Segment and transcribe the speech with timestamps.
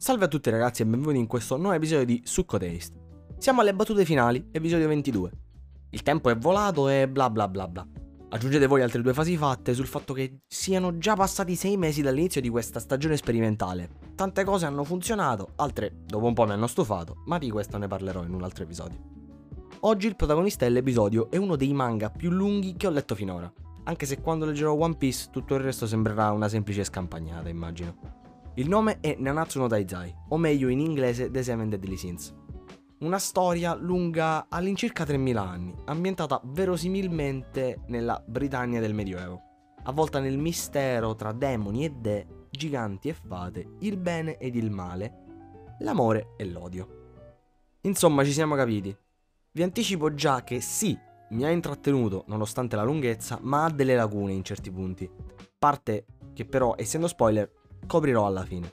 [0.00, 2.96] Salve a tutti ragazzi e benvenuti in questo nuovo episodio di Succo Taste.
[3.36, 5.30] Siamo alle battute finali, episodio 22.
[5.90, 7.84] Il tempo è volato e bla bla bla bla.
[8.28, 12.40] Aggiungete voi altre due fasi fatte sul fatto che siano già passati sei mesi dall'inizio
[12.40, 13.90] di questa stagione sperimentale.
[14.14, 17.88] Tante cose hanno funzionato, altre dopo un po' mi hanno stufato, ma di questo ne
[17.88, 19.00] parlerò in un altro episodio.
[19.80, 23.52] Oggi il protagonista dell'episodio è uno dei manga più lunghi che ho letto finora,
[23.82, 28.27] anche se quando leggerò One Piece tutto il resto sembrerà una semplice scampagnata, immagino.
[28.58, 32.34] Il nome è Nanatsu no Daizai, o meglio in inglese The Seven Deadly Sins.
[32.98, 39.40] Una storia lunga all'incirca 3000 anni, ambientata verosimilmente nella Britannia del Medioevo,
[39.84, 45.76] avvolta nel mistero tra demoni e dee, giganti e fate, il bene ed il male,
[45.78, 46.88] l'amore e l'odio.
[47.82, 48.92] Insomma, ci siamo capiti.
[49.52, 50.98] Vi anticipo già che sì,
[51.30, 55.08] mi ha intrattenuto nonostante la lunghezza, ma ha delle lacune in certi punti.
[55.56, 57.50] Parte che però, essendo spoiler,
[57.86, 58.72] coprirò alla fine.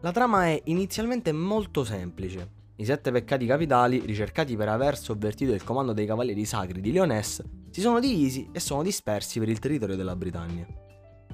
[0.00, 2.56] La trama è inizialmente molto semplice.
[2.76, 7.42] I sette peccati capitali, ricercati per aver sovvertito il comando dei cavalieri sacri di Leoness,
[7.70, 10.66] si sono divisi e sono dispersi per il territorio della Britannia.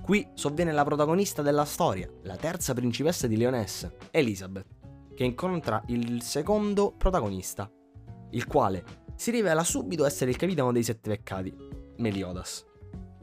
[0.03, 4.67] Qui sovviene la protagonista della storia, la terza principessa di Leoness, Elizabeth,
[5.15, 7.70] che incontra il secondo protagonista,
[8.31, 8.84] il quale
[9.15, 11.55] si rivela subito essere il capitano dei sette peccati,
[11.98, 12.65] Meliodas,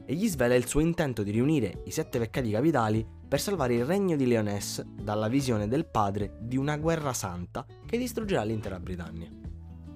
[0.04, 3.86] e gli svela il suo intento di riunire i sette peccati capitali per salvare il
[3.86, 9.30] regno di Leoness dalla visione del padre di una guerra santa che distruggerà l'intera Britannia.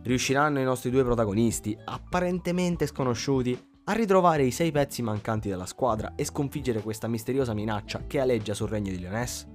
[0.04, 6.14] Riusciranno i nostri due protagonisti, apparentemente sconosciuti, a ritrovare i sei pezzi mancanti della squadra
[6.16, 9.46] e sconfiggere questa misteriosa minaccia che aleggia sul regno di Leoness?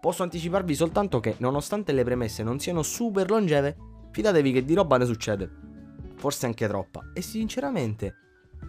[0.00, 3.76] Posso anticiparvi soltanto che, nonostante le premesse non siano super longeve,
[4.12, 5.50] fidatevi che di roba ne succede.
[6.14, 7.10] Forse anche troppa.
[7.12, 8.14] E sinceramente,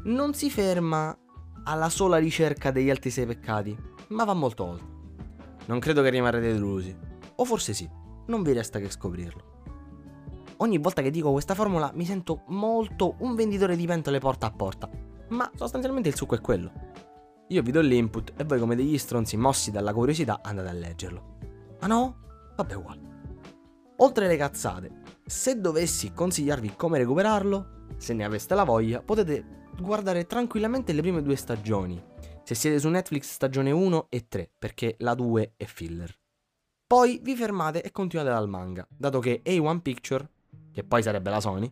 [0.03, 1.17] non si ferma
[1.63, 4.87] alla sola ricerca degli altri sei peccati, ma va molto oltre.
[5.65, 6.95] Non credo che rimarrete delusi.
[7.35, 7.89] O forse sì,
[8.27, 9.53] non vi resta che scoprirlo.
[10.57, 14.51] Ogni volta che dico questa formula mi sento molto un venditore di pentole porta a
[14.51, 14.89] porta,
[15.29, 16.71] ma sostanzialmente il succo è quello.
[17.49, 21.37] Io vi do l'input e voi come degli stronzi mossi dalla curiosità andate a leggerlo.
[21.79, 22.17] Ah no?
[22.55, 23.01] Vabbè uguale.
[23.97, 30.25] Oltre alle cazzate, se dovessi consigliarvi come recuperarlo, se ne aveste la voglia, potete guardare
[30.25, 32.01] tranquillamente le prime due stagioni
[32.45, 36.15] se siete su Netflix stagione 1 e 3, perché la 2 è filler.
[36.85, 40.29] Poi vi fermate e continuate dal manga, dato che A1 Picture,
[40.71, 41.69] che poi sarebbe la Sony,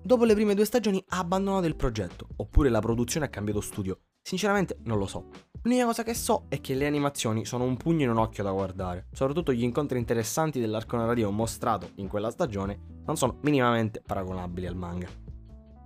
[0.00, 4.02] dopo le prime due stagioni ha abbandonato il progetto, oppure la produzione ha cambiato studio.
[4.22, 5.30] Sinceramente non lo so.
[5.62, 8.52] L'unica cosa che so è che le animazioni sono un pugno in un occhio da
[8.52, 14.68] guardare, soprattutto gli incontri interessanti dell'arco narrativo mostrato in quella stagione non sono minimamente paragonabili
[14.68, 15.08] al manga.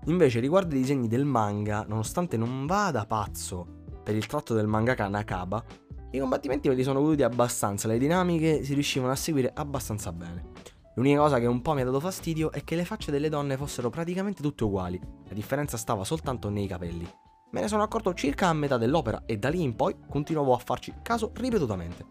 [0.06, 5.08] Invece riguardo i disegni del manga, nonostante non vada pazzo per il tratto del mangaka
[5.08, 5.64] Nakaba,
[6.10, 10.50] i combattimenti me li sono voluti abbastanza, le dinamiche si riuscivano a seguire abbastanza bene.
[10.94, 13.56] L'unica cosa che un po' mi ha dato fastidio è che le facce delle donne
[13.56, 17.08] fossero praticamente tutte uguali, la differenza stava soltanto nei capelli.
[17.52, 20.58] Me ne sono accorto circa a metà dell'opera e da lì in poi continuavo a
[20.58, 22.04] farci caso ripetutamente.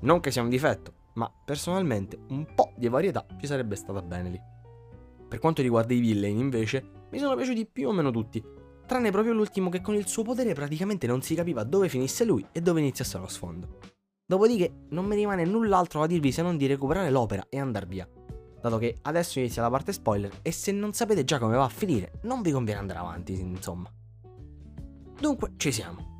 [0.00, 4.30] Non che sia un difetto, ma personalmente un po' di varietà ci sarebbe stata bene
[4.30, 4.40] lì.
[5.28, 8.42] Per quanto riguarda i villain invece, mi sono piaciuti più o meno tutti,
[8.94, 12.46] tranne proprio l'ultimo che con il suo potere praticamente non si capiva dove finisse lui
[12.52, 13.80] e dove iniziasse lo sfondo.
[14.24, 18.08] Dopodiché non mi rimane null'altro da dirvi se non di recuperare l'opera e andar via,
[18.60, 21.68] dato che adesso inizia la parte spoiler e se non sapete già come va a
[21.68, 23.90] finire non vi conviene andare avanti, insomma.
[25.18, 26.12] Dunque, ci siamo.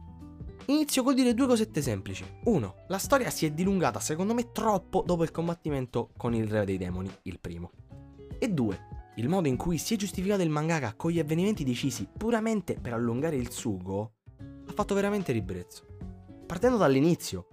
[0.66, 2.24] Inizio col dire due cosette semplici.
[2.42, 2.74] 1.
[2.88, 6.78] La storia si è dilungata secondo me troppo dopo il combattimento con il re dei
[6.78, 7.70] demoni, il primo.
[8.36, 12.08] E 2 il modo in cui si è giustificato il mangaka con gli avvenimenti decisi
[12.16, 14.12] puramente per allungare il sugo
[14.66, 15.86] ha fatto veramente ribrezzo.
[16.47, 17.47] Partendo dall'inizio,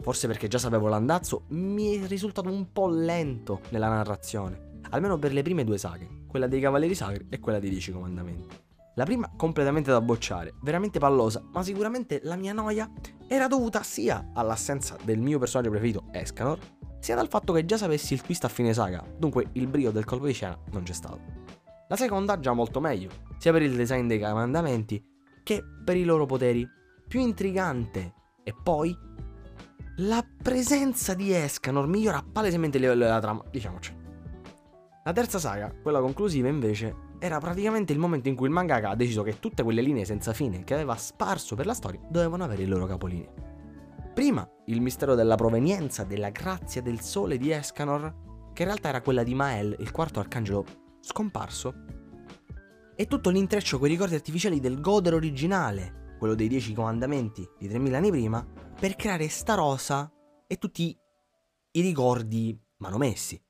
[0.00, 5.32] forse perché già sapevo l'andazzo, mi è risultato un po' lento nella narrazione, almeno per
[5.32, 8.68] le prime due saghe, quella dei Cavalieri Sacri e quella dei Dieci Comandamenti.
[8.94, 12.90] La prima completamente da bocciare, veramente pallosa, ma sicuramente la mia noia
[13.26, 16.58] era dovuta sia all'assenza del mio personaggio preferito Escanor,
[17.00, 20.04] sia dal fatto che già sapessi il twist a fine saga, dunque il brio del
[20.04, 21.20] colpo di scena non c'è stato.
[21.88, 23.08] La seconda già molto meglio,
[23.38, 25.02] sia per il design dei comandamenti
[25.42, 26.68] che per i loro poteri,
[27.08, 28.14] più intrigante
[28.44, 28.96] e poi
[29.96, 33.96] la presenza di Escanor migliora palesemente il livello della trama, diciamoci.
[35.02, 38.94] La terza saga, quella conclusiva invece, era praticamente il momento in cui il mangaka ha
[38.94, 42.62] deciso che tutte quelle linee senza fine che aveva sparso per la storia dovevano avere
[42.62, 43.49] il loro capolinea.
[44.12, 49.02] Prima il mistero della provenienza della grazia del sole di Escanor, che in realtà era
[49.02, 50.64] quella di Mael, il quarto arcangelo
[51.00, 51.74] scomparso,
[52.96, 57.68] e tutto l'intreccio con i ricordi artificiali del Goder originale, quello dei Dieci Comandamenti di
[57.68, 58.46] 3000 anni prima,
[58.78, 60.12] per creare Starosa
[60.46, 60.94] e tutti
[61.72, 63.40] i ricordi manomessi.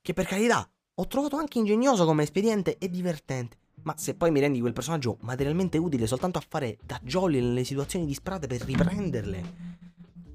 [0.00, 3.56] Che per carità ho trovato anche ingegnoso come espediente e divertente.
[3.84, 7.64] Ma se poi mi rendi quel personaggio materialmente utile soltanto a fare da jolly nelle
[7.64, 9.71] situazioni disperate per riprenderle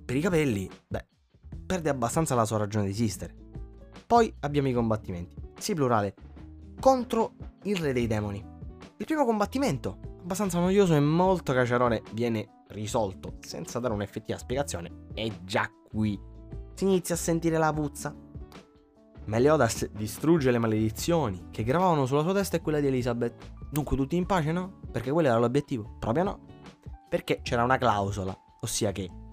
[0.08, 1.06] per i capelli, beh,
[1.66, 3.36] perde abbastanza la sua ragione di esistere.
[4.08, 5.36] Poi abbiamo i combattimenti.
[5.60, 6.16] Sì, plurale.
[6.80, 7.34] Contro
[7.64, 8.42] il re dei demoni.
[8.96, 15.08] Il primo combattimento, abbastanza noioso e molto caciarone, viene risolto senza dare un'effettiva spiegazione.
[15.14, 16.18] E già qui
[16.74, 18.16] si inizia a sentire la puzza.
[19.26, 23.52] Meliodas distrugge le maledizioni che gravavano sulla sua testa e quella di Elizabeth.
[23.70, 24.80] Dunque tutti in pace, no?
[24.90, 25.98] Perché quello era l'obiettivo?
[26.00, 26.40] Proprio no.
[27.10, 29.26] Perché c'era una clausola, ossia che,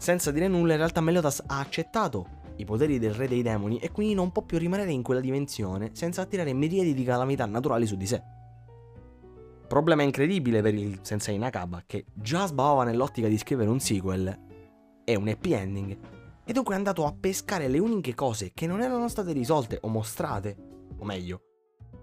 [0.00, 3.90] senza dire nulla, in realtà Meliodas ha accettato i poteri del re dei demoni e
[3.90, 7.96] quindi non può più rimanere in quella dimensione senza attirare miriadi di calamità naturali su
[7.96, 8.22] di sé.
[9.68, 14.40] Problema incredibile per il sensei Nakaba che già sbavava nell'ottica di scrivere un sequel
[15.04, 15.98] e un happy ending
[16.44, 19.88] e dunque è andato a pescare le uniche cose che non erano state risolte o
[19.88, 20.56] mostrate,
[20.96, 21.42] o meglio,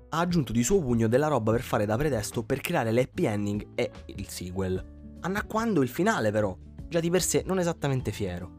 [0.09, 3.67] ha aggiunto di suo pugno della roba per fare da pretesto per creare l'happy ending
[3.73, 6.55] e il sequel, annacquando il finale però,
[6.87, 8.57] già di per sé non esattamente fiero.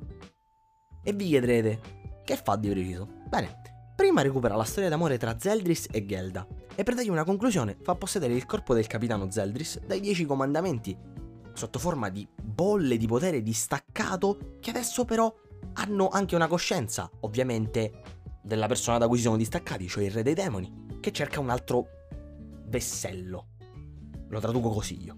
[1.03, 1.81] E vi chiederete,
[2.25, 3.09] che fa di preciso?
[3.29, 3.61] Bene,
[3.97, 7.95] prima recupera la storia d'amore tra Zeldris e Gelda, e per dargli una conclusione fa
[7.95, 10.97] possedere il corpo del capitano Zeldris dai dieci comandamenti,
[11.55, 15.35] sotto forma di bolle di potere distaccato che adesso però
[15.75, 18.03] hanno anche una coscienza, ovviamente,
[18.43, 21.51] della persona da cui si sono distaccati, cioè il re dei demoni, che cerca un
[21.51, 21.87] altro
[22.67, 23.49] vessello.
[24.29, 25.17] Lo traduco così io.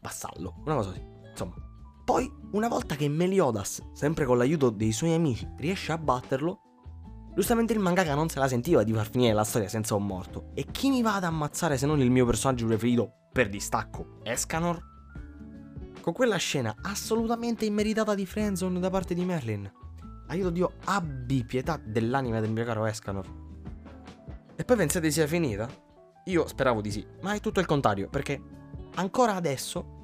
[0.00, 1.06] Vassallo, una cosa così.
[1.30, 1.65] Insomma.
[2.06, 6.60] Poi, una volta che Meliodas, sempre con l'aiuto dei suoi amici, riesce a batterlo,
[7.34, 10.52] giustamente il mangaka non se la sentiva di far finire la storia senza un morto.
[10.54, 14.20] E chi mi va ad ammazzare se non il mio personaggio preferito per distacco?
[14.22, 14.94] Escanor?
[16.06, 19.68] con quella scena assolutamente immeritata di Friendzone da parte di Merlin.
[20.28, 23.26] Aiuto Dio, abbi pietà dell'anima del mio caro Escanor.
[24.54, 25.68] E poi pensate sia finita?
[26.26, 28.40] Io speravo di sì, ma è tutto il contrario, perché
[28.94, 29.95] ancora adesso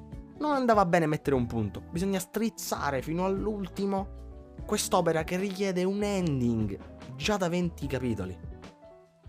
[0.43, 1.83] non andava bene mettere un punto.
[1.89, 6.77] Bisogna strizzare fino all'ultimo quest'opera che richiede un ending
[7.15, 8.37] già da 20 capitoli.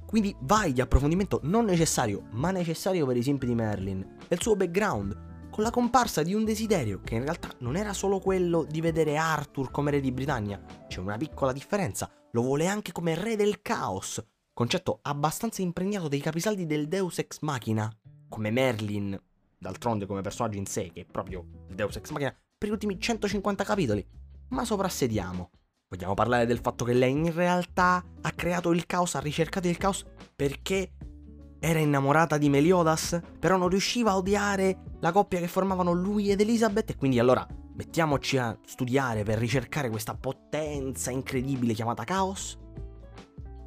[0.05, 4.56] Quindi vai di approfondimento non necessario, ma necessario per i simpi di Merlin, il suo
[4.56, 8.81] background, con la comparsa di un desiderio che in realtà non era solo quello di
[8.81, 13.37] vedere Arthur come re di Britannia, c'è una piccola differenza, lo vuole anche come re
[13.37, 14.20] del caos,
[14.52, 17.88] concetto abbastanza impregnato dei capisaldi del Deus Ex Machina,
[18.28, 19.17] come Merlin,
[19.64, 23.00] d'altronde come personaggio in sé, che è proprio il Deus Ex Machina, per gli ultimi
[23.00, 24.06] 150 capitoli.
[24.49, 25.50] Ma soprassediamo.
[25.88, 29.78] Vogliamo parlare del fatto che lei in realtà ha creato il caos, ha ricercato il
[29.78, 30.05] caos
[30.37, 30.93] perché
[31.58, 36.40] era innamorata di Meliodas, però non riusciva a odiare la coppia che formavano lui ed
[36.40, 42.58] Elizabeth e quindi allora mettiamoci a studiare per ricercare questa potenza incredibile chiamata Caos.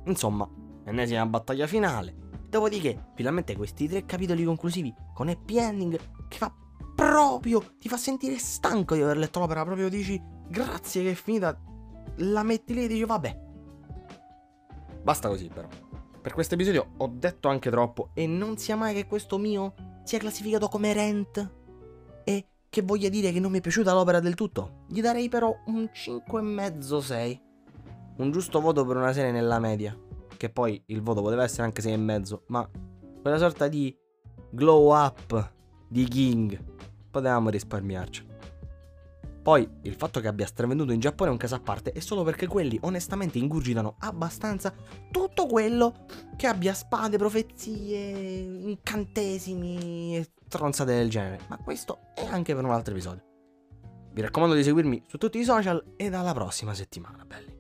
[0.06, 0.48] Insomma,
[0.86, 2.27] ennesima battaglia finale.
[2.50, 6.00] Dopodiché, finalmente questi tre capitoli conclusivi con happy ending
[6.30, 6.54] che fa
[6.96, 11.60] proprio, ti fa sentire stanco di aver letto l'opera, proprio dici grazie che è finita,
[12.18, 13.46] la metti lì e dici vabbè.
[15.04, 15.68] Basta così però.
[16.22, 19.74] Per questo episodio ho detto anche troppo e non sia mai che questo mio
[20.04, 21.52] sia classificato come rent
[22.24, 24.86] e che voglia dire che non mi è piaciuta l'opera del tutto.
[24.88, 27.40] Gli darei però un 5,5-6.
[28.18, 29.98] Un giusto voto per una serie nella media.
[30.38, 32.70] Che poi il voto poteva essere anche 6,5, ma
[33.22, 33.96] quella sorta di
[34.52, 35.54] glow up
[35.90, 36.64] di King
[37.10, 38.26] potevamo risparmiarci.
[39.42, 42.24] Poi il fatto che abbia stravenduto in Giappone è un caso a parte è solo
[42.24, 44.74] perché quelli onestamente ingurgitano abbastanza
[45.10, 48.10] tutto quello che abbia spade, profezie,
[48.70, 51.40] incantesimi e stronzate del genere.
[51.48, 53.24] Ma questo è anche per un altro episodio.
[54.12, 57.57] Vi raccomando di seguirmi su tutti i social e alla prossima settimana, belli.